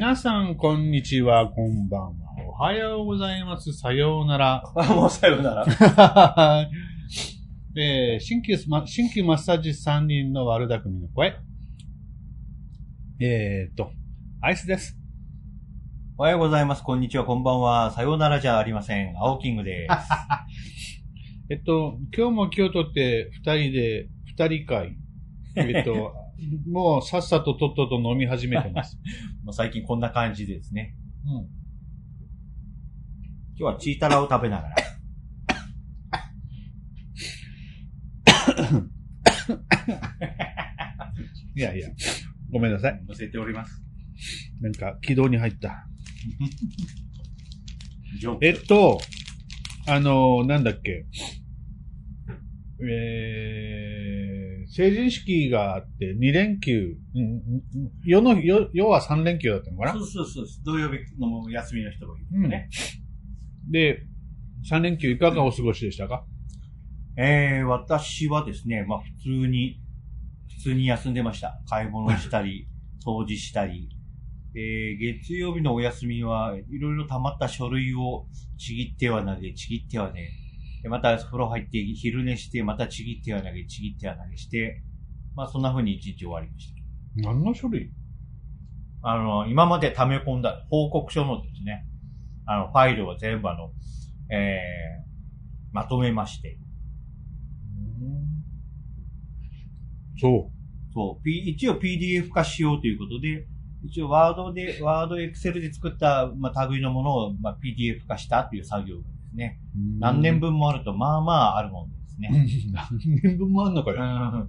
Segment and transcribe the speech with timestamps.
[0.00, 2.14] 皆さん、こんにちは、こんばんは。
[2.48, 3.74] おはようございます。
[3.74, 4.62] さようなら。
[4.74, 5.66] あ、 もうさようなら。
[7.76, 11.36] えー新規マ、新規マッサージ3人の悪巧みの声。
[13.20, 13.92] えーっと、
[14.40, 14.98] アイスです。
[16.16, 16.82] おはようございます。
[16.82, 17.26] こんにちは。
[17.26, 17.90] こんばんは。
[17.90, 19.14] さようならじゃありません。
[19.18, 19.92] 青キングです。
[21.52, 24.96] えっと、今日も京都って二人で、二人会。
[25.56, 26.29] えっと、
[26.66, 28.98] もうさっさととっとと飲み始めてます。
[29.52, 30.96] 最近こんな感じですね。
[31.24, 31.32] うん。
[33.56, 34.74] 今日はチータラを食べながら。
[41.56, 41.88] いやいや、
[42.50, 43.02] ごめんなさい。
[43.06, 43.82] 乗せております。
[44.60, 45.86] なんか、軌道に入った。
[48.18, 48.98] ジョークえっと、
[49.86, 51.06] あの、なんだっけ。
[52.82, 52.88] えー、
[54.72, 57.40] 成人式があって2連休、うんうん
[58.04, 59.92] 世の、世世は3連休だったのかな？
[59.92, 60.46] そうそうそう。
[60.64, 62.68] 土曜日の休みの人がいるね。
[63.68, 64.06] で、
[64.70, 66.24] 3連休いかがお過ごしでしたか？
[67.18, 69.10] えー、私はですね、まあ普
[69.42, 69.80] 通に、
[70.56, 71.60] 普通に休んでました。
[71.68, 72.68] 買い物したり、
[73.04, 73.88] 掃除したり。
[74.54, 78.26] えー、月曜日のお休みはいろいろ溜まった書類を
[78.58, 80.28] ちぎっては投げ、ちぎってはね、で
[80.88, 84.82] また風呂入って昼寝して、またちぎっては投げ、ちぎっては投げして、
[85.36, 86.80] まあそんな風に一日終わりました。
[87.16, 87.90] 何の書類
[89.02, 91.86] あの、今まで溜め込んだ報告書のですね、
[92.46, 93.72] あの、ファイルを全部あの、
[94.30, 96.58] えー、まとめまして、
[100.18, 100.50] そ
[100.92, 103.46] そう、P、一応 PDF 化しようということで、
[103.82, 110.00] 一応ワードで、ワードエクセルで作った、まあ、類のものを、まあ、PDF 化したという作業がですね、う。
[110.00, 112.30] 何年分もあると、まあまああるもんですね。
[112.72, 112.86] 何
[113.22, 113.96] 年分もあんのかうん。
[113.96, 114.48] よ。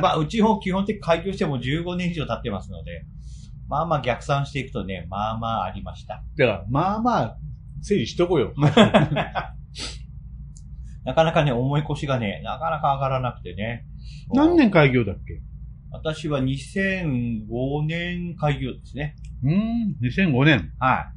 [0.00, 3.06] まあ、うちも基本的に開業しても15年以上経ってますので、
[3.68, 6.22] まあまあ逆算していくとね、まあまあありました。
[6.36, 7.38] だから、まあまあ、
[7.80, 8.52] 整理しとこうよ。
[11.04, 13.86] なかなかね、重い腰がね、なかなか上がらなくてね。
[14.32, 15.42] 何年開業だっけ？
[15.90, 19.16] 私は2005年開業ですね。
[19.42, 20.72] うーん、2005年。
[20.78, 21.12] は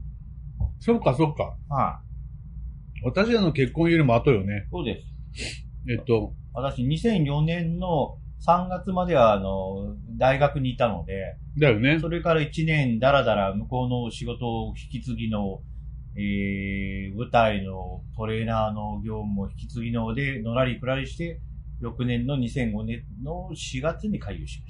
[0.79, 1.43] そっかそっか。
[1.43, 1.73] い。
[1.73, 2.06] はい。
[3.03, 4.67] 私らの結婚よりも後よね。
[4.71, 5.07] そうです。
[5.89, 11.99] えっと、私、2004年の3月までは、あの、大学にいたので、だよね。
[11.99, 15.61] それから1年だらだら向こうの仕事を引き継ぎの、
[16.15, 21.41] えー、舞台のトレーナーの業務を引き継ぎので、のらりくらりして、
[21.79, 24.69] 翌年の2005年の4月に開業しま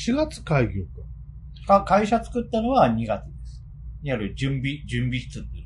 [0.00, 0.88] し4月開業か。
[1.66, 1.80] た。
[1.80, 3.64] か会社作ったのは2月です。
[4.02, 5.59] いわゆる準備、準備室ってい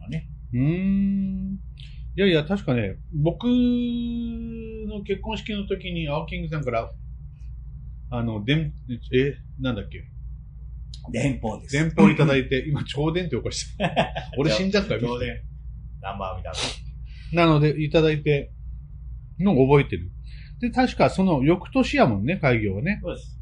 [0.55, 1.59] うん。
[2.17, 6.93] いやいや、確かね、僕の結婚式の時に、青キングさんから、
[8.11, 8.73] あの、でん、
[9.13, 10.05] え、なんだっけ、
[11.11, 11.73] 電報です。
[11.73, 13.91] 電報いただいて、今、超電って起こして。
[14.39, 15.01] 俺死んじゃったよ。
[15.03, 15.37] 当然。
[16.01, 18.53] ナンバーみたいなので、いただいて、
[19.41, 20.13] のを覚えてる。
[20.61, 23.01] で、確かその翌年やもんね、開業はね。
[23.03, 23.41] そうです。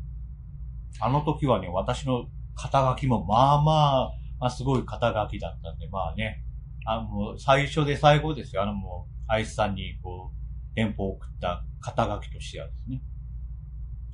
[1.00, 3.72] あの時はね、私の肩書きもまあま
[4.04, 6.42] あ、まあ、すごい肩書きだったんで、まあね、
[6.84, 8.62] あの、最初で最後ですよ。
[8.62, 13.02] あのもう、アイスさんにこう、電報を送った肩書きとしてはですね。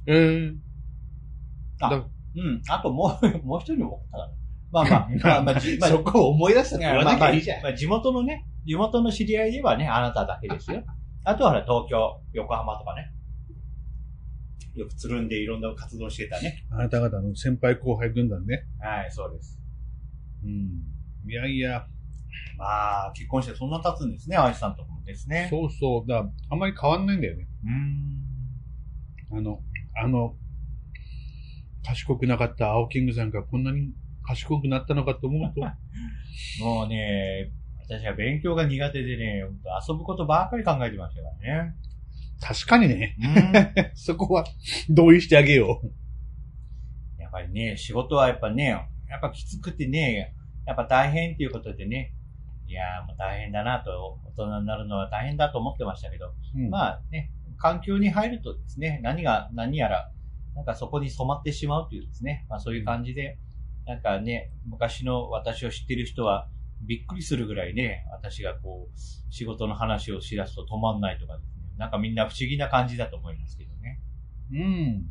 [0.07, 0.57] えー、
[1.81, 2.01] あだう？
[2.01, 2.63] ん。
[2.69, 4.31] あともう、 もう一人も送ったから。
[4.71, 7.63] まあまあ、まあまあ、じまあ、そこを思い出したいって言わなきゃいいじゃん。
[7.63, 10.85] まあ地元のね、地元の知り合いではね、あなただけですよ。
[11.25, 13.13] あとはほら、東京、横浜とかね。
[14.75, 16.65] よくつるんでいろんな活動してたね。
[16.71, 18.67] あなた方の先輩後輩軍団ね。
[18.79, 19.59] はい、そうです。
[20.45, 21.31] うん。
[21.31, 21.87] いやいや、
[22.59, 25.47] まあ、結婚してそんな経つんですね、愛さんとこもですね。
[25.49, 26.09] そうそう。
[26.09, 27.47] だあんまり変わんないんだよね。
[29.31, 29.33] う。
[29.33, 29.39] ーん。
[29.39, 29.61] あの、
[29.97, 30.35] あの、
[31.85, 33.93] 賢くなかった青キングさんがこんなに
[34.27, 35.61] 賢くなったのかと思うと、
[36.65, 37.53] もうね、
[37.89, 39.45] 私は勉強が苦手でね、
[39.89, 41.75] 遊ぶことばっかり考えてましたからね。
[42.41, 43.91] 確かにね、うん。
[43.95, 44.45] そこは
[44.91, 47.23] 同意してあげよう。
[47.23, 50.35] やっぱりね、仕事はやっぱね、やっぱきつくてね、
[50.67, 52.15] やっぱ大変っていうことでね、
[52.69, 60.13] いやーもう大変だなと、大人になるのは大変だと思ってましたけど、うんまあね、環境に入るとですね、何が、何やら、
[60.55, 63.39] なんかそこに染まってしまうというですね、まあそういう感じで、
[63.87, 66.49] なんかね、昔の私を知ってる人は
[66.83, 68.99] びっくりするぐらいね、私がこう、
[69.31, 74.01] 仕事の話をしだすと止まんないとかですね、なんかみんな不思議な感じだと思いますけどね。
[74.53, 75.07] うん。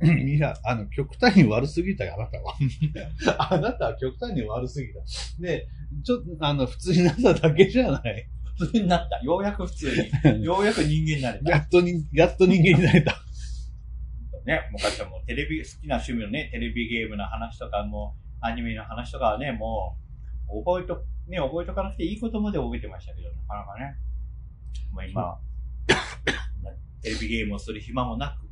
[0.26, 2.54] いや、あの、極端に悪すぎたよ、あなたは。
[3.50, 5.00] あなたは極端に悪すぎた。
[5.40, 5.68] で、
[6.04, 8.26] ちょっと、あの、普通になっただけじゃない。
[8.58, 9.18] 普通になった。
[9.20, 9.90] ようやく普通
[10.34, 10.44] に。
[10.44, 11.50] ようやく人間になれた。
[11.50, 13.20] やっとに、やっと人間になれた。
[14.40, 19.98] どね、昔はもうテレビ、好きな趣味のね、テレビゲームの話とかも、アニメの話とかはね、も
[20.48, 23.96] う、覚えと、ね、覚えとかなくていいことまで覚えてましたけど、なかなかね。
[24.92, 25.38] まあ今、
[27.02, 28.49] テレビゲームをする暇もなく、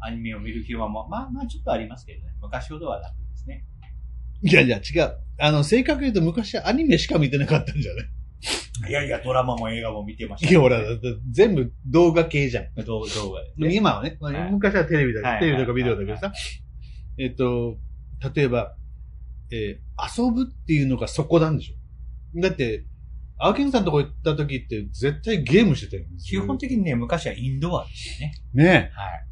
[0.00, 2.32] アニメを見る暇も、まあまあちょっとありますけどね。
[2.40, 3.64] 昔ほどはなくですね。
[4.42, 5.18] いやいや、違う。
[5.38, 8.90] あの、正確に言うと昔はアニメしか見てなかったんじゃない？
[8.90, 10.80] いやいや、ドラマも映画も見てました、いや、ほら、
[11.30, 12.74] 全部動画系じゃん。
[12.84, 13.74] 動動画ですね。
[13.74, 14.18] 今はね、
[14.50, 16.32] 昔はテレビだけど、はいテレビとかビデオだけどさ、
[17.18, 17.78] えっと、
[18.34, 18.76] 例えば、
[19.50, 19.84] えー
[20.24, 22.84] 遊ぶっていうのがそこなんでしょだって、
[23.38, 26.04] 青木さんのとこ行った時って絶対ゲームしてたよ。
[26.24, 28.34] 基本的にね、昔はインドアでしたね。
[28.54, 29.26] ねはい。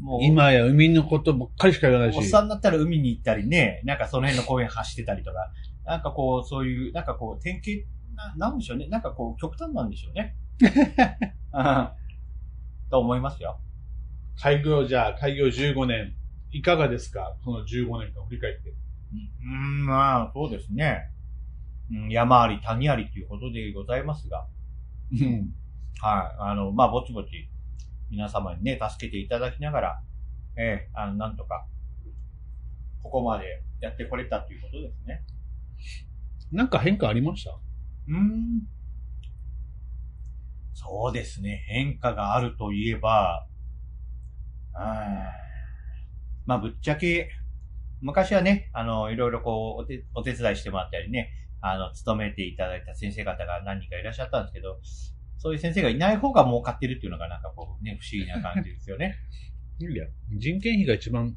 [0.00, 2.16] もう、今や海のことばっかりしか言わないし。
[2.18, 5.52] おっさんになったら海に行ったりね、なんかその辺の公園走ってたりとか、
[5.84, 7.86] なんかこう、そういう、なんかこう、典型、
[8.38, 8.86] ななんでしょうね。
[8.88, 10.36] なんかこう、極端なんでしょうね。
[11.52, 11.88] うん
[12.90, 13.60] と思いますよ。
[14.40, 16.14] 開業じゃあ、開業15年。
[16.52, 17.36] いかがですか？
[17.44, 18.74] その15年間振り返って。
[19.44, 21.08] うん、まあ、そうですね。
[21.92, 24.46] うん山あり谷ありということでございますが、
[25.12, 25.52] うん。
[26.00, 26.36] はい。
[26.40, 27.48] あの、まあ、ぼちぼち、
[28.10, 30.02] 皆様にね、助けていただきながら、
[30.56, 31.66] ええあの、なんとか、
[33.02, 35.24] ここまでやってこれたということですね。
[36.52, 37.56] なんか変化ありました？
[38.08, 38.68] うん。
[40.74, 41.64] そうですね。
[41.68, 43.46] 変化があるといえば、
[44.74, 44.82] うん
[46.46, 47.30] まあ、ぶっちゃけ、
[48.00, 51.30] 昔はね、あの、いろいろこう、お手、お手伝いしてもらったりね、
[51.60, 54.80] あの、勤めていただいた先生方が何人かいらっしゃったんですけど、
[55.40, 59.16] そういう先生がいない方が儲かってるっていうのがなんかこうね、不思議な感じですよね。
[59.80, 60.06] いや、
[60.36, 61.34] 人件費が一番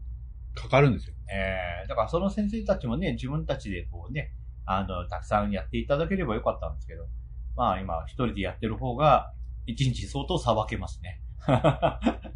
[0.53, 1.15] かかるんですよ。
[1.33, 4.33] えー、だからその先生たちもね、自分たちでこうね、
[4.65, 7.07] あの、たくさんやっていただければよかったんですけど、
[7.55, 9.33] まあ今一人でやってる方が、
[9.65, 11.21] 一日相当さばけますね。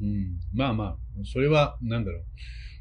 [0.00, 0.38] うん。
[0.54, 2.24] まあまあ、それは、なんだろう。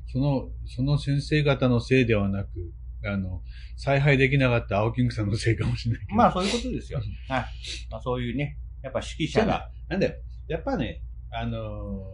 [0.05, 3.41] その、その先生方のせいではなく、あの、
[3.77, 6.15] 采配できなかった青キングさんのせいかもしれないけど。
[6.15, 6.99] まあそういうことですよ。
[7.29, 7.45] はい。
[7.89, 10.15] まあそういうね、やっぱ指揮者が、なんだよ。
[10.47, 11.01] やっぱね、
[11.31, 11.59] あの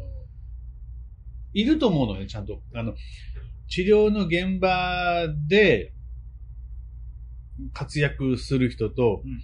[0.07, 0.11] ー
[1.53, 2.63] いると思うのね、ちゃんと。
[2.73, 2.95] あの、
[3.67, 5.93] 治療の現場で
[7.73, 9.41] 活躍する人と、うんうん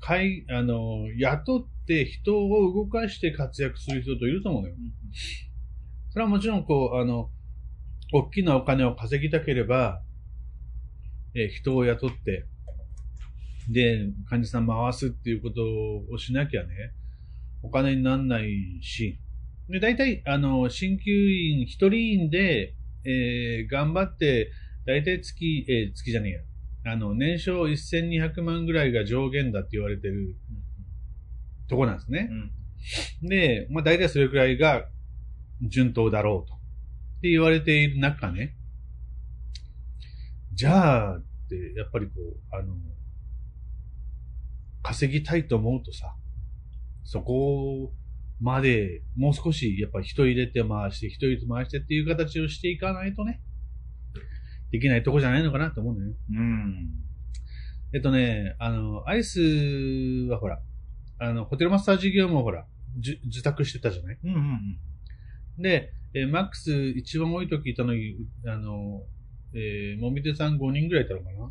[0.00, 4.74] かい、あのー雇って人を動かして活躍する人といると思うのよ。
[4.74, 4.92] うん
[6.10, 7.30] それはもちろん、こう、あの、
[8.12, 10.02] 大きなお金を稼ぎたければ、
[11.38, 12.46] えー人を雇って、
[13.70, 15.62] で、患者さん回すっていうこと
[16.12, 16.68] をしなきゃね、
[17.62, 19.20] お金になんないし、
[19.68, 22.74] で、大体、あの、鍼灸院、一人院で、
[23.04, 24.50] えー頑張って、
[24.86, 26.92] 大体月、えー月じゃねえや。
[26.92, 30.36] あの、年商1200万ぐらいが上限だって言われてる
[31.68, 32.28] とこなんですね
[33.22, 33.26] う。
[33.26, 34.86] んで、まあ大体それくらいが
[35.60, 36.54] 順当だろうと。
[36.54, 38.56] って言われている中ね。
[40.54, 42.74] じゃあ、って、やっぱりこう、あの、
[44.82, 46.14] 稼ぎたいと思うとさ、
[47.04, 47.92] そこ
[48.40, 53.42] まで、もう少し、やっぱり人入れて回して、人入れて回してっていう形をしていかないとね、
[54.70, 56.14] できないとこじゃないのかなと思うのよ。
[56.30, 56.90] うん。
[57.94, 59.40] えっとね、あの、アイス
[60.30, 60.62] はほら、
[61.18, 62.66] あの、ホテルマッサージ業もほら、
[62.98, 64.18] じ受託してたじゃない？
[64.24, 64.40] うんうんう
[65.60, 65.62] ん。
[65.62, 68.14] で、えーマックス一番多い時いたのに、
[68.46, 69.02] あの、
[69.54, 71.50] えー、もみ手さん5人ぐらいいたのかな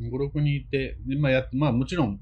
[0.00, 2.20] ?5、 6人いて、で、まあやって、まあもちろん、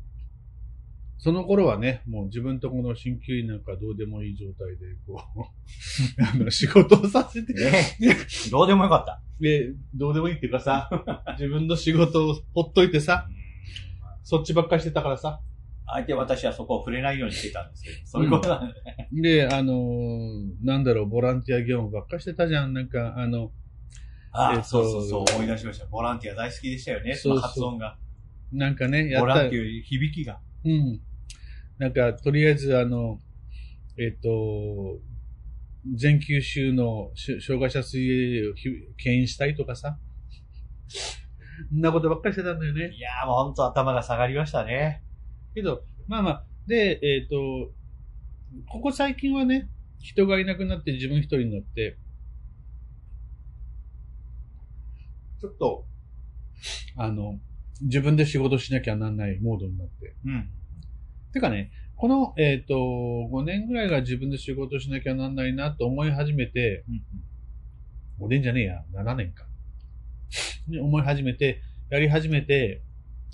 [1.18, 5.42] その頃はね、もう自分とこの鍼灸院なんかどうでもいい状態で、こう、
[6.22, 7.72] あの仕事をさせて、ね
[8.50, 9.22] どうでもよかった。
[9.40, 10.90] で、どうでもいいっていうかさ、
[11.38, 13.28] 自分の仕事をほっといてさ、
[14.22, 15.40] そっちばっかりしてたからさ、
[15.86, 19.08] 相手私はそこを触れないようにしてたんですけど、そういうことなんですね。
[19.12, 22.74] で、あのーなんだろう、ボランティア業務ばっかりしてたじゃん。
[22.74, 23.52] なんか、あの、
[24.36, 25.86] あそうそうそう、思い出しました。
[25.86, 27.96] ボランティア大好きでしたよね、その発音が。
[28.52, 30.40] なんかね、やボったランティア、響きが。
[30.64, 31.00] うん。
[31.78, 33.18] なんか、とりあえず、あの、
[33.98, 34.98] えっと、
[35.94, 39.98] 全九州のし障害者水泳をひ牽引したいとかさ。
[41.70, 42.90] そんなことばっかりしてたんだよね。
[42.94, 45.02] いやーもうほんと頭が下がりましたね。
[45.54, 47.72] けど、まあまあ、で、えっ、と、
[48.68, 49.68] ここ最近はね、
[50.00, 51.98] 人がいなくなって自分一人になって、
[55.40, 55.86] ちょっと、
[56.96, 57.38] あの、
[57.82, 60.16] 自分で仕事しなきゃなんないモードになって。
[60.24, 60.50] うん。
[61.32, 66.84] てかね、この、えっ、と、5年ぐらいが自分で仕事しなきゃなんないなと思い始めて、
[68.18, 69.46] 5年じゃねえや、7年か。
[70.68, 72.82] に思い始めて、やり始めて、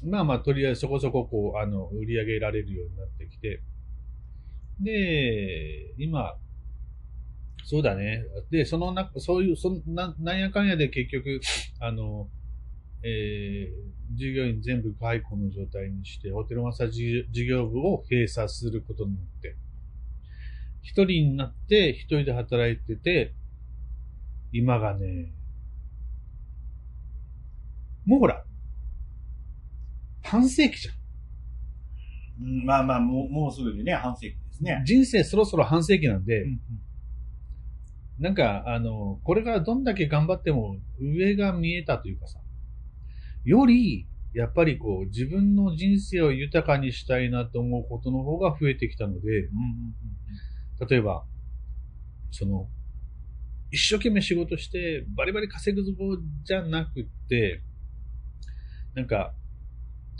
[0.05, 3.63] まあまあ、とりあえずそこそここう、あの、売り上げられるようになってきて、
[4.81, 6.35] で、今、
[7.65, 8.25] そうだね。
[8.51, 11.41] で、そのな、そういう、そんな、なんやかんやで結局、
[11.81, 12.29] あの、
[13.05, 19.57] えー、従業員全部解雇の状態にして、ホテルマッサージ事業部を閉鎖することになって、
[20.83, 23.35] 一人になって、一人で働いてて、
[24.53, 25.33] 今がね、
[28.05, 28.45] もうほら、
[30.25, 30.95] 半世紀じゃん。
[32.45, 34.83] うんまあまあ、もう、もうすぐでね、半世紀ですね。
[34.85, 36.61] 人生そろそろ半世紀なんで、うん
[38.23, 42.39] なんか、あの、これからどんだけ頑張っても上が見えたというかさ、
[43.45, 49.49] より、やっぱりこう、自分の人生を豊かにしたいなと思うことの方が増えてきたので、
[50.89, 51.25] 例えば、
[52.31, 52.69] その、
[53.73, 55.93] 一生懸命仕事して、バリバリ稼ぐぞ
[56.45, 57.65] じゃなくって、
[58.95, 59.35] なんか、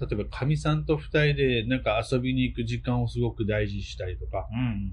[0.01, 4.93] 例えば、神さんと二人で、なんか遊びに行く時間をすごく大事にしたりとか、うんうん。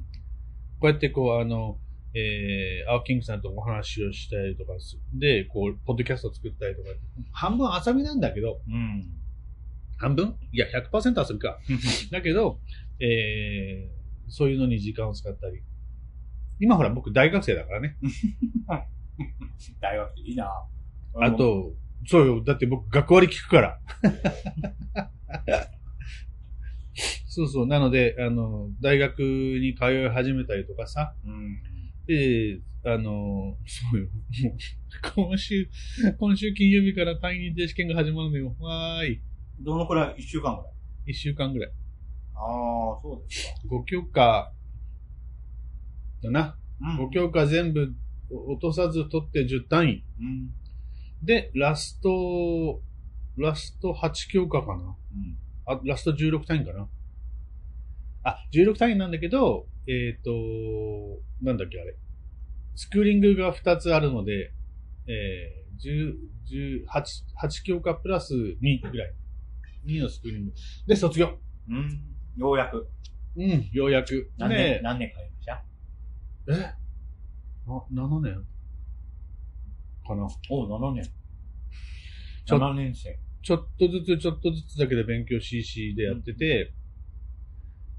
[0.80, 1.80] こうやってこう、あの、
[2.14, 6.90] えー、青キングさんとお話をしたりとかすで、こう、ポッドキャストを作ったりとか、
[7.32, 9.06] 半分遊びなんだけど、うん。
[9.98, 10.36] 半分？
[10.52, 11.60] いや、100%遊びか。
[12.12, 12.60] だけど、
[13.00, 15.62] えー、そういうのに時間を使ったり。
[16.60, 17.98] 今ほら、僕大学生だからね。
[19.82, 20.50] 大学生いいな
[21.16, 21.74] あ、と、
[22.08, 22.44] そうよ。
[22.44, 23.80] だって僕学割聞くから。
[27.28, 27.68] そうそう。
[27.68, 31.14] なので、あの、大学に通い始めたりとかさ。
[31.24, 31.62] うん。
[32.10, 34.08] で、あの、 そうよ。
[34.08, 35.70] もう、今週、
[36.18, 38.56] 今週金曜日から会員認定試験が始まるのよ。
[38.60, 39.22] わーい。
[39.60, 40.22] どのくらい？
[40.22, 40.70] 一週間ぐら
[41.06, 41.12] い？
[41.12, 41.72] 一週間ぐらい。
[42.34, 42.40] あ
[42.98, 43.76] あ、そうですか。
[43.76, 44.54] 5教科、
[46.24, 46.58] だな。
[46.82, 47.94] うん5教科全部
[48.32, 50.04] 落とさず取って10単位。
[50.20, 50.50] うん。
[51.22, 52.82] で、ラスト、
[53.38, 54.84] ラスト8教科かな。
[54.84, 54.86] う
[55.16, 55.38] ん。
[55.66, 56.90] あ、ラスト16単位かな。
[58.24, 60.32] あ、16単位なんだけど、えっ、と、
[61.42, 61.96] なんだっけあれ。
[62.76, 64.54] スクーリングが2つあるので、
[65.08, 66.16] えー、
[66.52, 67.04] 10、18、
[67.42, 69.14] 8教科プラス2ぐらい。
[69.86, 70.54] 2のスクーリング。
[70.88, 71.38] で、卒業。
[71.70, 72.04] うん。
[72.38, 72.90] ようやく。
[73.36, 74.32] うん、ようやく。
[74.38, 75.64] 何年、ね何年かかりました？
[76.50, 76.74] え、え
[77.68, 78.46] あ、7年
[80.06, 80.28] かな。
[80.50, 81.04] おう、7年。
[82.46, 83.18] ちょ7年生。
[83.42, 86.74] ちょっとずつちょっとずつだけで勉強 CC でやってて、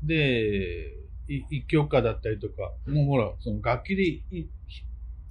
[0.02, 0.92] で、
[1.28, 4.50] い一教科だったりとか、もうほら、その楽器でい、い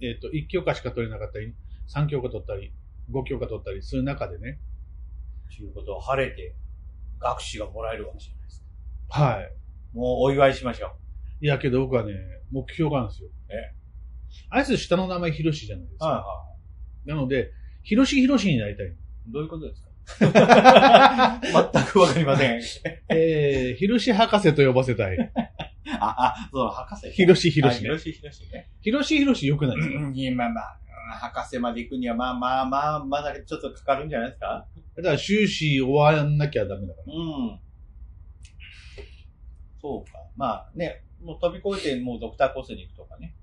[0.02, 1.54] えっ、と、一教科しか取れなかったり、
[1.88, 2.74] 三教科取ったり、
[3.10, 4.60] 五教科取ったりする中でね、
[5.56, 6.56] ということは晴れて
[7.20, 8.64] 学士がもらえるわけじゃないです
[9.10, 9.20] か。
[9.24, 9.52] はい。
[9.94, 10.96] もうお祝いしましょ
[11.42, 12.14] いやけど僕はね、
[12.52, 13.30] 目標があるんですよ。
[13.50, 13.76] え
[14.50, 16.00] あいつ下の名前ヒロシじゃないですう。
[16.00, 16.06] か。
[16.06, 16.26] はいは
[17.06, 18.86] なので、ヒロシヒロシになりたい。
[18.86, 18.90] い。
[19.28, 19.89] どういうことですか？
[20.20, 22.62] 全くわかりません。
[23.10, 25.18] えー、ヒロシ博士と呼ばせたい。
[26.00, 27.12] あ、あ、そう、博士。
[27.12, 28.00] ヒロシヒロシねあヒロ。
[28.00, 28.70] シ、ヒロシね。
[28.82, 29.96] ヒロシヒロシ良くないですか？
[29.96, 37.14] うん、まあまあ、うん博士まで行くには、まあまあまあ、まだちょっとかかるんじゃないですかだから終始終わらなきゃダメだから。
[37.16, 37.18] う
[37.56, 37.60] ん。
[39.82, 40.20] そうか。
[40.36, 43.36] まあね、もう飛び越えてもうドクターコースに行くとかね。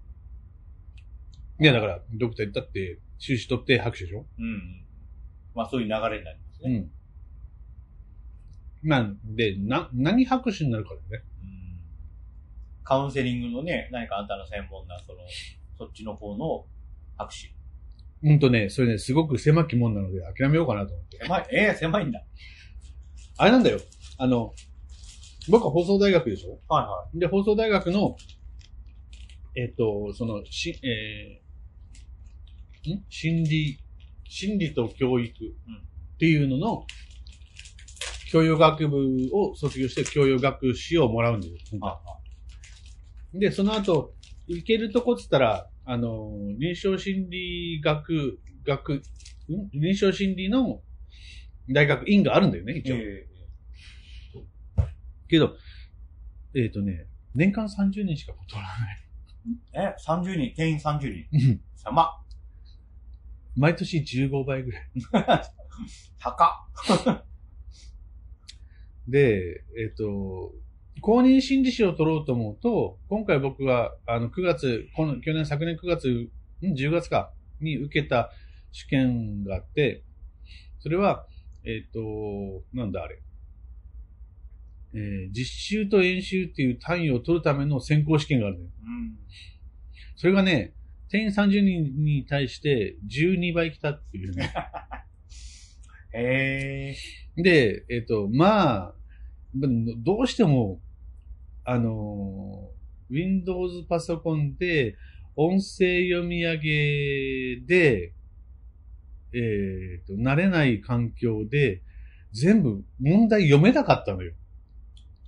[1.60, 4.84] いや、だから、ドクター行ったって、修士取って拍手でしょうん。
[5.54, 6.78] まあそういう流れになりますね。
[6.78, 6.90] ん。
[8.82, 11.28] まあ、で、な、何拍手になるかだよね。
[11.42, 11.56] うん
[12.88, 15.18] カウンセリングのね、何かあんたの専門な、その、
[15.76, 16.66] そっちの方の
[17.18, 17.52] 拍手。
[18.22, 21.18] うんとね、それね、すごく狭きもんなので諦めようかなと思って。
[21.20, 22.24] 狭い、ええ狭いんだ。
[23.38, 23.80] あれなんだよ。
[24.18, 24.54] あの、
[25.48, 26.60] 僕は放送大学でしょ？
[26.72, 28.16] はいはで、放送大学の、
[29.56, 33.04] えっ、と、その、し、えー、ん？
[33.08, 33.78] 心理、
[34.28, 35.34] 心理と教育
[36.16, 36.86] っていうのの、
[38.30, 41.80] 教養学部を卒業して教養学士をもらうんですよ。
[43.34, 44.14] で、その後、
[44.46, 49.02] 行けるとこっつったら、あの、臨床心理学、学、ん？
[49.72, 50.80] 臨床心理の
[51.70, 52.78] 大学院があるんだよね、い。
[52.78, 52.96] 一応。
[52.96, 53.26] え
[55.28, 55.56] けど、
[56.54, 59.06] えっ、とね、年間30人しか断らない。
[59.74, 61.26] ええ、30人、定員30人？
[61.32, 62.10] うん様。
[63.56, 64.90] 毎年15倍ぐらい。
[66.18, 66.68] 高
[67.14, 67.24] っ。
[69.08, 70.52] で、えっ、と、
[71.00, 76.30] 公認心理師を取ろうと思うと、今回僕が、あの、9月、この、去年、昨年9月、ん
[76.62, 78.32] ?10 月か、に受けた
[78.72, 80.02] 試験があって、
[80.78, 81.26] それは、
[81.64, 83.20] えっ、と、なんだあれ。
[84.94, 88.70] えー実習と演習っていう単位を取るための選考試験があるのよ。
[88.82, 89.18] うん。
[90.16, 90.74] それがね、
[91.08, 94.52] 定員30人に対して12倍来たっていうね。
[96.16, 96.94] へ
[97.36, 97.42] え。
[97.42, 98.94] で、えっ、と、まあ、
[99.54, 100.80] どうしても、
[101.64, 102.70] あの、
[103.10, 104.96] Windows パソコンで
[105.36, 108.14] 音声読み上げで、
[109.34, 111.82] えっ、と、慣れない環境で、
[112.32, 114.32] 全部問題読めなかったのよ。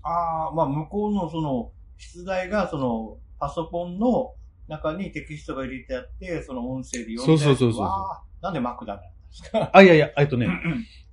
[0.03, 4.35] ああ、まあ向こうのその、出題がその、パソコンの
[4.69, 7.89] 中にテキストが入れてあって、その音声で読んでそうそうそうそう
[8.41, 10.49] なんでマクダなんですかあ、いやいや、えっとね、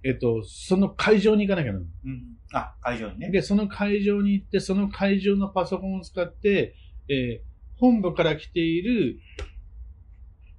[0.03, 1.93] えっと、その会場に行かなきゃならない。
[2.05, 2.23] うん。
[2.53, 3.31] あ、会場にね。
[3.31, 6.75] で、その会場に行って、その会場のパソコンを使って、
[7.09, 9.19] えー本部から来ている、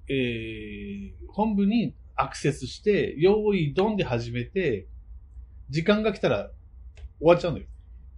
[0.09, 4.87] えー本部にアクセスして、用意ドンで始めて、
[5.71, 6.51] 時間が来たら
[7.19, 7.67] 終わっちゃうんだよ。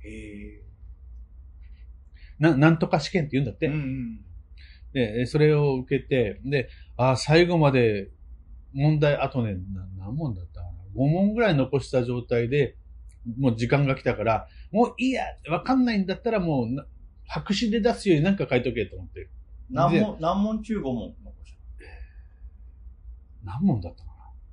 [0.05, 0.63] へえ。
[2.39, 3.67] な、なんとか試験って言うんだって。
[3.67, 4.21] うんうん。
[4.93, 8.11] で、えそれを受けて、で、あー最後まで
[8.73, 12.77] 問題、あとね、な何問だったかな ?5 問ぐらい残した状態で、
[13.39, 16.87] もう時間が来たから、もういいや、わかんないんだったらもうな、
[17.27, 19.29] 白紙で出すようになんか書いとけと思って。
[19.71, 21.59] 何問、何問中5問残した
[23.45, 24.09] 何問だったか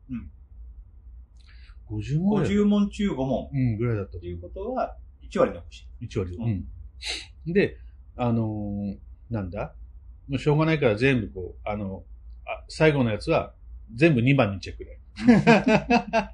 [0.10, 0.18] な？
[0.18, 2.00] うん。
[2.00, 2.52] 50問ぐらい。
[2.52, 3.50] 50問中5問。
[3.54, 4.98] うん、ぐらいだったとということは、
[5.30, 6.36] 1割残し1割。
[6.36, 7.54] ううん。
[7.54, 7.78] で、
[8.18, 8.98] あのー
[9.30, 9.74] なんだ？
[10.28, 12.04] もうしょうがないから全部こう、あの、
[12.46, 13.54] あ最後のやつは
[13.94, 15.00] 全部2番にチェックで。
[16.12, 16.34] た。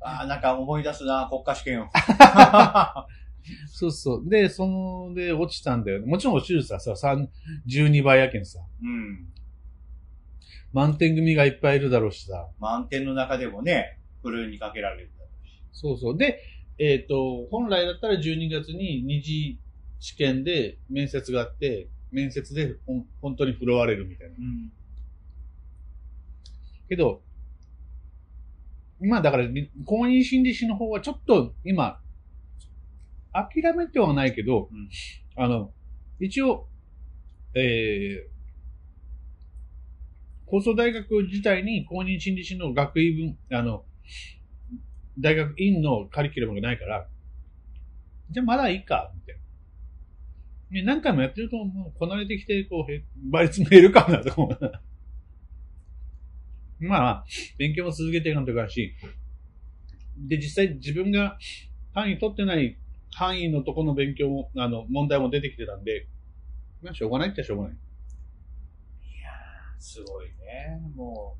[0.00, 1.86] ああ、なんか思い出すな、国家試験を。
[3.68, 4.28] そうそう。
[4.28, 6.06] で、その、で、落ちたんだよね。
[6.06, 7.28] もちろん落ちるさ、さ、三
[7.68, 8.60] 12倍やけんさ。
[8.82, 9.28] うん。
[10.72, 12.48] 満点組がいっぱいいるだろうしさ。
[12.58, 15.62] 満点の中でもね、ふるいにかけられるだろうし。
[15.72, 16.16] そうそう。
[16.16, 16.40] で、
[16.78, 19.60] えっ、と、本来だったら12月に二次
[20.00, 24.34] 試験で面接があって、面接でほん本当に振るわれるみたいな。
[24.36, 24.72] うん。
[26.88, 27.22] けど、
[29.00, 29.48] まあだから、
[29.84, 32.00] 公認心理師の方はちょっと今、
[33.32, 34.88] 諦めてはないけど、うん
[35.36, 35.72] あの、
[36.20, 36.68] 一応、
[37.54, 38.34] えー、
[40.46, 43.84] 放送大学自体に公認心理師の学位分、あの、
[45.18, 47.08] 大学院のカリキュラムがないから、
[48.30, 49.40] じゃあまだいいか、みたいな。
[50.70, 54.72] ね何回もやってると、もうこなれてきて、こう、へ倍率見えるかな、とか思う。
[56.88, 57.24] まあまあ、
[57.58, 58.94] 勉強も続けていかんといかんし、
[60.16, 61.38] で、実際自分が
[61.92, 62.78] 範囲取ってない
[63.14, 66.08] 範囲のとこの勉強も、あの、問題も出てきてたんで、
[66.82, 67.72] まあ、しょうがないってしょうがない。
[67.72, 67.76] い
[69.22, 70.80] やー、すごいね。
[70.94, 71.36] も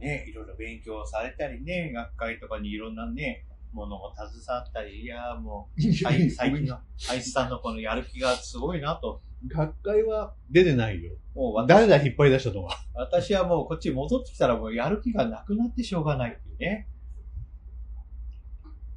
[0.00, 9.22] う、ね、いろいろ勉強されたりね、学会とかにいろんなね、ものも携わったり、いやーもう、最 最近の、林さんのこのやる気がすごいなと。
[9.48, 11.12] 学会は出てないよ。
[11.34, 12.76] もう私誰だ引っ張り出したのは。
[12.94, 16.88] 私はもうこっちに戻ってきたらもうやる気がなくなってしょうがないっていうね。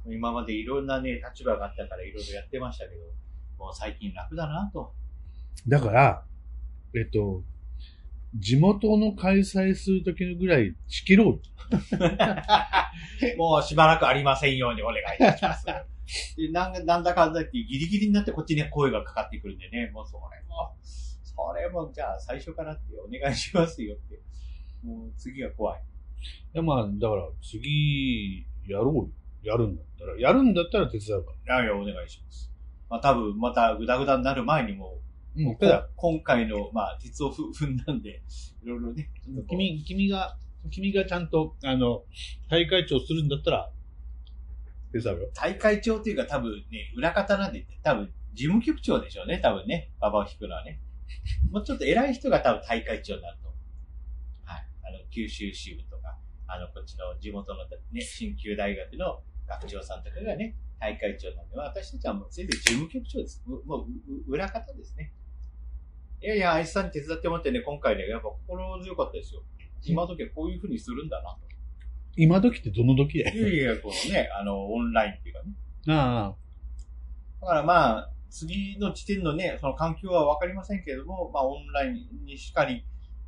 [0.06, 3.06] 今までいろんなね、立場があったからいろいろやってましたけど、
[3.58, 4.92] もう最近楽だなと。
[5.66, 6.24] だから、
[6.94, 7.42] えっと、
[8.34, 11.40] 地元の開催するときのぐらい仕切ろう。
[13.38, 15.93] もうしばらくありませんようにお願いいたします。
[16.36, 24.20] でなんなんだかんだってギリギリになってこっちに声がかかってくるんでね、もうそれも、それもじゃあ最初からってお願いしますよって。
[24.82, 25.82] もう次が怖い。
[26.54, 29.10] いやまあ、だから次、やろうよ。
[29.42, 30.18] やるんだったら。
[30.18, 31.62] やるんだったら手伝うから。
[31.62, 32.50] いやいや、お願いします。
[32.88, 35.00] まあ多分またグダグダになる前にも
[35.36, 38.22] う、うん、ただ、今回の、まあ、鉄をふ 踏んだんで、
[38.62, 39.10] いろいろね。
[39.48, 40.36] 君、君が、
[40.70, 42.04] 君がちゃんと、あの、
[42.48, 43.72] 大会長するんだったら、
[45.34, 49.92] 大会長っていうか多分ね、裏方なんで、多分事務局長でしょうね、多分ね。
[50.00, 50.80] 馬場を引くのはね。
[51.50, 53.48] もうちょっと偉い人が多分大会長になると。
[54.44, 54.66] はい。
[54.82, 63.42] あの、九州支部とか、あの、こっちの地元のね、新旧大学の学長さんとかがね、大会長なんで、私たちはもう全然事務局長です。
[63.46, 65.12] もう、う裏方ですね。
[66.20, 69.44] いやいや、愛さんに手伝ってもらってね、今回ね、やっぱ心強かったですよ。
[69.82, 71.53] 今時はこういう風にするんだなと。
[72.16, 73.32] 今時ってどの時や？
[73.32, 75.52] いやいや、このね、あの、オンラインっていうかね。
[75.88, 76.34] あ
[77.40, 82.84] あ、だからまあ、次の地点のね、その環境はわかりませんけれども、まあ、オンラインにしかり、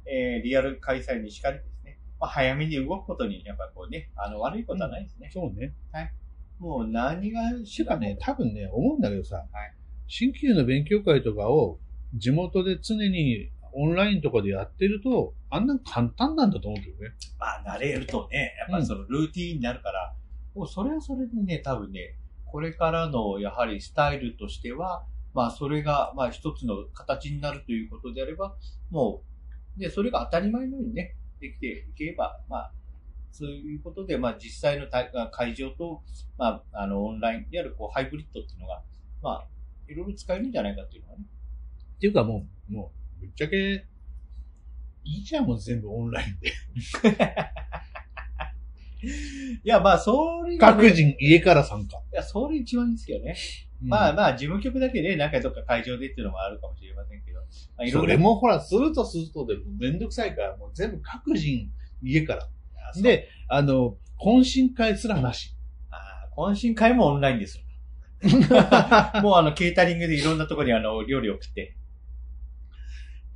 [0.07, 1.99] えー、リアル開催にしかりですね。
[2.21, 5.31] まあ、早めに動くことに、やっぱこうね、あの、悪いことはないですね。
[5.33, 5.75] そうね。
[6.59, 7.43] もう何が
[7.77, 9.47] てかね、多分ね、思うんだけどさ、はい
[10.09, 11.81] 新旧の勉強会とかを
[12.15, 17.11] 地元で常にオンラインとかでやってると、あんなん簡単なんだと思うけどね。
[17.39, 20.15] まあ、慣れるとね、やっぱりそのルーティーンになるから、
[20.55, 28.57] もうそれはそれでね、多分ね、これからのやはりスタイルとしては、まあそれが、まあ一つの形になるということであれば、
[28.91, 29.23] も
[29.77, 32.73] う、で、それが当たり前のようにね、できていけば、まあ、
[33.31, 36.03] そういうことで、まあ実際の大会場と、
[36.39, 38.83] まあ、あの、オンラインである、こう、ハイブリッドっていうのが、
[39.23, 39.47] まあ、
[39.87, 41.25] いろいろ使えるんじゃないかっていうのはね。
[41.97, 43.87] っていうかもう、もう、ぶっちゃけ、
[45.05, 46.53] いいじゃんもう全部オンラインで。
[49.63, 51.97] いや、まあ、それがね、各人家から参加。
[51.99, 53.37] いや、それ一番いいんですけどね。
[53.83, 57.41] うんまあまあ、事務局だけで、なんかどっか会場でっていうのもあるかもしれませんけど。
[57.41, 57.47] ま
[57.79, 61.71] あ、いろそんなれもほら、するとするとでもめんどくさいから、もう全部各人
[62.03, 62.49] 家から。
[63.03, 65.55] で、あの、懇親会すらなし。
[65.91, 67.65] ああ懇親会もオンラインですよ。
[69.23, 71.77] もうあの、ケータリングでいろんなところにあの、料理送って、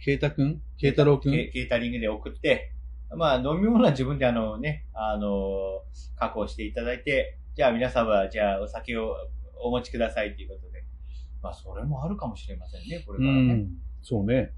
[0.04, 2.72] ケイタくんケイタロウくんケケータリングで送って、
[3.16, 5.82] まあ、飲み物は自分であのね、あの、
[6.16, 9.14] 確保していただいて、じゃあ皆様、じゃあお酒を
[9.62, 10.84] お持ちくださいということで。
[11.42, 13.54] まあ、それもあるかもしれませんね、これうからね。
[13.54, 13.68] ん。
[14.02, 14.52] そうね。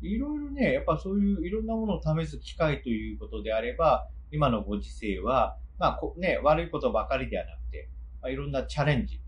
[0.00, 7.88] いろいろね、やっぱそういういろんなものを試す機会ということであれば、今のご時世は、まあこね、悪いことばかりではなくて、
[8.20, 9.20] まあ、いろんなチャレンジ、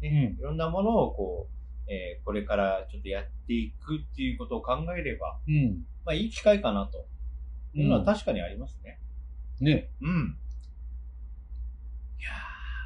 [0.00, 1.57] ねいろんなものをこう、
[1.88, 5.86] えーこれからちょっとやっていくっていうことを考えれば、うん。
[6.04, 7.06] まあいい機会かなと
[7.74, 9.00] いうのは確かにありますね。
[9.60, 9.90] ね。
[10.02, 10.38] うん。
[12.18, 12.30] いや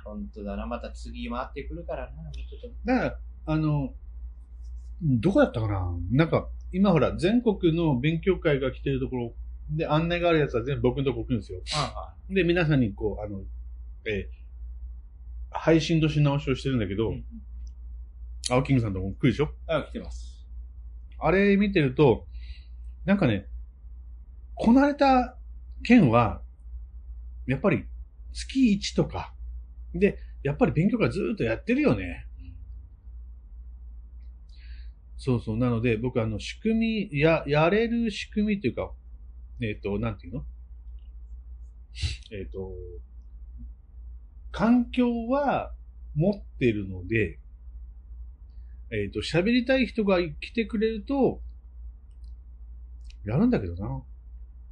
[0.04, 0.66] ー、本当だな。
[0.66, 2.22] また次回ってくるからな。
[2.22, 2.68] もうちょっと。
[2.84, 3.92] だから、あの、
[5.02, 5.96] どこだったかな？
[6.12, 9.34] なんか、今ほら、全国の勉強会が来てるところ
[9.70, 11.60] で案内があるやつは全部僕のとこ来るんですよ。
[11.66, 13.40] はで、皆さんにこう、あの、
[14.06, 14.42] えー
[15.54, 17.16] 配信とし直しをしてるんだけど、いはい。
[17.18, 17.24] うん
[18.52, 19.48] 青キングさんとこ来るでしょ？
[19.66, 20.46] あ、来てます。
[21.18, 22.26] あれ見てると、
[23.06, 23.46] なんかね、
[24.54, 25.38] こなれた
[25.84, 26.42] 県は、
[27.46, 27.84] やっぱり
[28.32, 29.34] 月1とか、
[29.94, 32.26] で、やっぱり勉強会ずーっとやってるよね。
[35.16, 35.56] そうそう。
[35.56, 38.92] なので、僕あの、仕組み、や、やれる仕組みというか、
[39.60, 40.44] えっ、と、なんていうの？
[42.32, 42.72] えっ、と、
[44.50, 45.72] 環境は
[46.14, 47.38] 持ってるので、
[48.92, 51.40] えっ、と、喋りたい人が来てくれると、
[53.24, 54.02] やるんだけどな。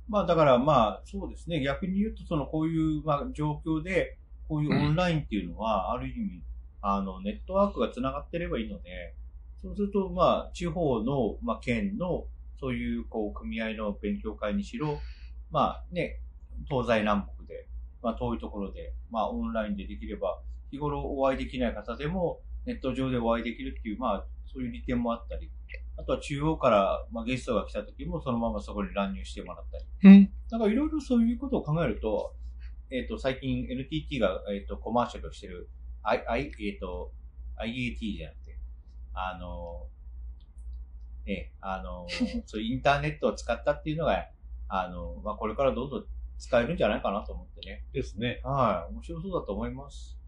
[0.09, 1.61] まあだからまあそうですね。
[1.63, 6.43] 逆に言うとそのこういうまあ状況で、こういうオンラインっていうのは、ある意味、
[6.83, 9.15] あの、ネットワークが繋がってればいいので、
[9.63, 12.27] そうするとまあ地方の、まあ県の、
[12.59, 14.99] そういうこう組合の勉強会にしろ、
[15.51, 16.21] まあね、
[16.69, 17.69] 東西南北で、
[18.03, 20.41] まあ遠いところで、まあオンラインでできれば、
[20.73, 25.51] 日頃お会いできない方でも、ネット上でお会いできるっていう、まあそういう利点もあったり、
[25.97, 30.31] あとは中央から、まあ、ゲストが来た時もそのままそこに乱入してもらったり、うん。
[30.51, 32.35] なんかいろいろそういうことを考えると、
[32.91, 35.69] えっ、と、最近 NTT が、えっ、と、コマーシャルをしてる、
[36.03, 37.13] I、I、えっ、と、
[37.59, 38.59] IAT じゃなくて、
[39.13, 39.87] あの、
[41.27, 42.07] え、あの、
[42.47, 44.29] そういうインターネットを使ったっていうのが、
[44.69, 46.07] あの、まあ、これからどんどん
[46.39, 47.85] 使えるんじゃないかなと思ってね。
[47.93, 48.41] ですね。
[48.43, 48.95] はい。
[48.95, 50.20] 面白そうだと思います。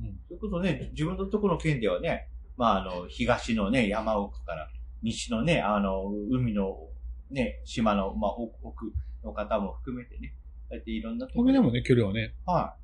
[0.00, 0.18] うん。
[0.28, 4.68] それこそね、自分のところの県ではね、まあ、あの、東のね、山奥から、
[5.02, 6.88] 西のね、あの、海の、
[7.30, 8.92] ね、島の、まあ、奥奥
[9.24, 10.34] の方も含めてね、
[10.68, 12.34] そうやっていろんなところこれでもね、距離はね。
[12.46, 12.76] は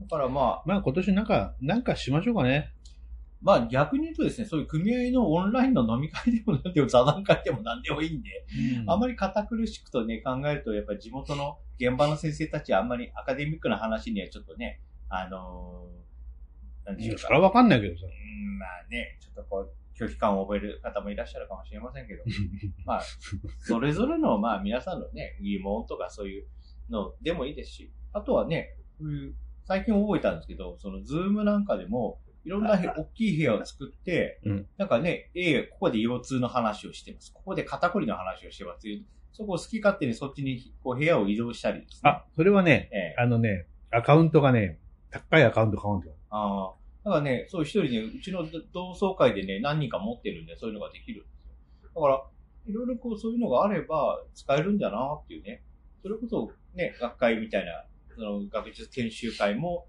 [0.00, 0.02] い。
[0.02, 2.72] だからまあ、まあ今年なんか、なんかしましょうかね。
[3.42, 8.46] まあ逆に言うとですね、そういう組合のオンラインの飲み会でもなんでも座談会でもなんでもいいんで、
[8.86, 16.09] あまり、り堅苦しくとね、考えると、やっぱり地元の現場の先生たちはあんまりアカデミックな話にはちょっとね、あのー、
[16.84, 17.22] なんでしょうか。
[17.22, 18.06] それはわかんないけどさ。
[18.06, 22.22] うんまあね、ちょっとこう、拒否感を覚える方もいらっしゃるかもしれませんけど、
[22.86, 23.02] まあ、
[23.58, 26.46] それぞれの、まあ皆さんのね、疑問とかそういう
[26.88, 37.32] のでもいいですし、あとはね、こういう、最近覚えたんですけど、そのズームなんかでも、いろんなへ大きい部屋を作って、うんなんかね、A、ここで腰痛の話をしてます。
[37.32, 38.86] ここで肩こりの話をしてます。
[39.32, 42.10] そこを好き勝手にそっちにこう部屋を移動したりですね。
[42.10, 46.14] あ、それはね、ええあのね、アカウントがね、高いアカウント買うんだよ。
[46.30, 46.74] ああ。
[47.04, 51.52] だからね、そう一人ね、うちの同窓会でね、何人か持ってるんで、そういうのができるんですよ。
[51.94, 52.22] だから、
[52.66, 55.62] いろいろこう、そういうのがあれば、使えるんだなっていうね。
[56.02, 59.86] それこそ、ね、学会みたいな、その、学術研修会も、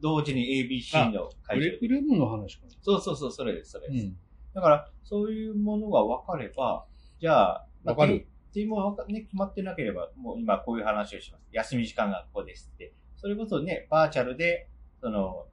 [0.00, 3.94] 同時に ABC のブ会場レームの話かそうそうそう、それです、それな。
[3.94, 4.06] です。
[4.06, 4.16] ん。
[4.52, 6.84] だから、そういうものが分かれば、
[7.20, 8.26] じゃあ、まあ分かる。
[8.52, 11.44] テーマは分かね、決まってなければ、もう今こういう話をします。
[11.52, 12.92] 休み時間がここですって。
[13.16, 14.68] それこそね、バーチャルで、
[15.02, 15.46] その、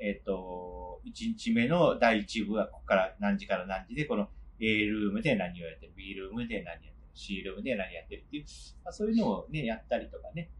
[0.00, 8.44] えっ、と、1日目の第1部はここから何時から何時で、この A ルームで何をやってる、B ルームで何やってる、C ルームで何やってるっていう、
[8.84, 10.50] まあ、そういうのをね、やったりとかね。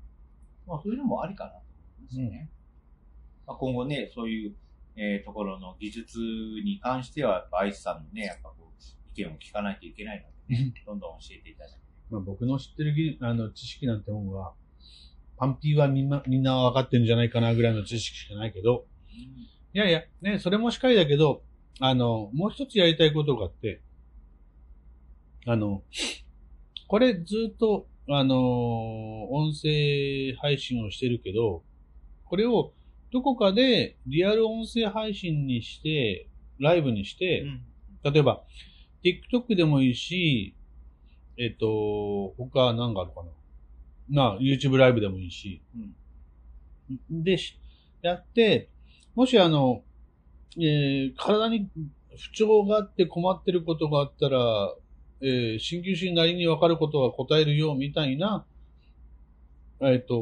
[0.69, 1.65] まあそういうのもありかなと思
[2.01, 2.49] いますね。
[3.45, 4.55] まあ、今後ね、そういう、
[4.95, 11.79] えーところの技術に関しては、やっぱアイスさんのね、やっぱこう、意見を聞かないといけないので、ね、どんどん教えていただいて。
[12.11, 14.55] まあ僕の知ってる技あの知識なんてもんは、
[15.39, 18.87] パンピーはみんな、みんな分かってるんじゃないかなぐらいの知識しかないけど、
[19.75, 21.43] いやいや、ね、それもしかりだけど、
[21.81, 23.83] あの、もう一つやりたいことがあって、
[25.47, 25.83] あの、
[26.89, 28.39] これずっと、あのー
[29.31, 31.63] 音声配信をしてるけど、
[32.25, 32.73] これを
[33.13, 37.45] どこかでリアル音声配信にして、ライブにして、
[38.03, 38.43] 例えば、
[39.05, 40.55] TikTok でもいいし、
[41.37, 43.28] えっと、他何があるかな？
[44.11, 45.63] なあ、YouTube ライブでもいいし。
[47.11, 47.59] で、し
[48.03, 48.69] やって、
[49.15, 49.83] もしあの、
[50.57, 51.69] えー体に
[52.17, 54.75] 不調があって困ってることがあったら、
[55.21, 58.47] えー鍼灸師なりに分かることは答えるよ、みたいな、
[59.81, 60.19] えっ、と、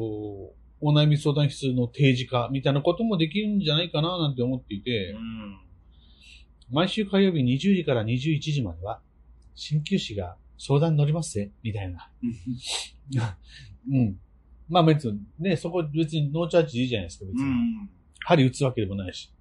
[0.79, 5.59] お悩み相談室の提示化みたいなこともできるんじゃないかな、なんて思っていて、うん。
[6.71, 9.01] 毎週火曜日20時から21時までは、
[9.55, 12.11] 鍼灸師が相談に乗りますぜ、みたいな。
[13.91, 14.19] うん。
[14.69, 17.43] まあ別に、ね、そこ別にノーチャージでいいじゃないですか、別に。
[17.43, 17.89] うん。
[18.19, 19.31] 針打つわけでもないし。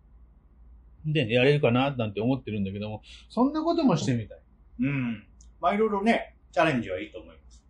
[1.05, 4.39] で、やれるかな、なんて思ってるんだけども、そんなこともしてみたい。
[4.81, 5.27] うん。
[5.61, 7.63] まあいろいろね、チャレンジはいいと思います。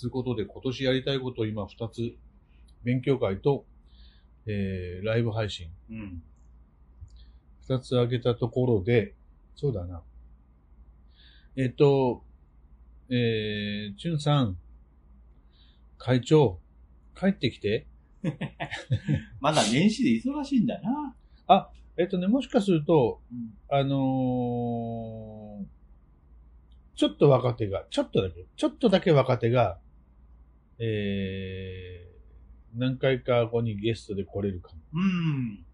[0.00, 2.14] ということで、今年やりたいことを今二つ、
[2.82, 3.64] 勉強会と、
[4.46, 6.22] えー、ライブ配信、うん。
[7.62, 9.14] 二つ挙げたところで、
[9.56, 10.02] そうだな。
[11.56, 12.22] えっと、
[13.10, 14.56] えー、チュンさん、
[15.98, 16.60] 会長、
[17.18, 17.86] 帰ってきて。
[19.40, 21.14] まだ年始で忙しいんだな。
[21.96, 23.54] えっとね、もしかすると、うん。
[23.68, 25.64] あのー
[26.96, 29.80] ちょっと若手が、ちょっとだけ、ちょっとだけ若手が、
[30.78, 34.78] えー、何回か後にゲストで来れるかも。
[34.92, 35.64] うん。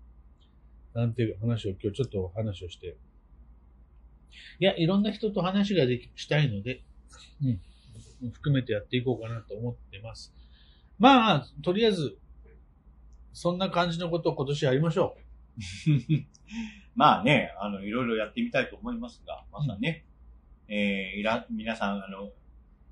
[0.94, 2.96] なんていう話を今日ちょっと話をして。
[4.60, 6.82] いや、いろんな人と話ができ、したいので、
[7.42, 7.60] うん。
[8.32, 10.34] 含めてやっていこうかなと思ってます。
[10.98, 12.18] まあ、とりあえず、
[13.32, 15.16] そんな感じのことを今年やりましょ
[16.94, 20.04] まあね、あの、いろいろやってみたいと思いますが、またね、
[20.68, 22.32] えー、いら、皆さん、あの、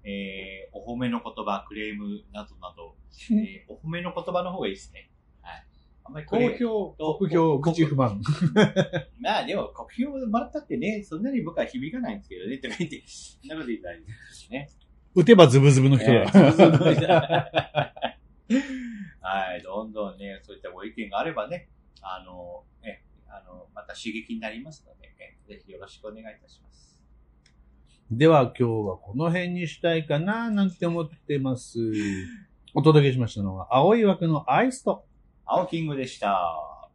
[0.04, 2.96] えー、お褒めの言葉、クレームなどなど、
[3.30, 3.34] う。
[3.34, 5.10] えー、お褒めの言葉の方がいいですね。
[6.10, 6.10] はい。
[6.10, 6.58] あんまりこ好れ、
[7.30, 8.20] 評、口不満。
[9.20, 14.68] まあでも、国評もらったってね、そんなに僕は響かないんですけどね、とか言って、そんなこと言ったらですね。
[15.14, 16.30] 打てばズブズブの人えだ。
[19.20, 21.68] はい、どんどんね、そういったご意見があればね、
[22.00, 27.02] あの、え、あの、また刺激になりますので、えぜひよろしくお願いいたします。
[28.10, 31.78] では今日はこの辺にしたいかななんて思ってます。
[32.72, 35.04] お届けしましたのは、青い枠のアイスと、
[35.50, 36.90] 青キングでした。